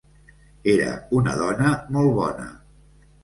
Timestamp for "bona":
2.21-2.47